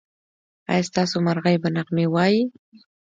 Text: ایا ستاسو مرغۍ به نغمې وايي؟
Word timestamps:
ایا 0.71 0.87
ستاسو 0.89 1.15
مرغۍ 1.25 1.55
به 1.61 1.69
نغمې 1.75 2.05
وايي؟ 2.13 2.41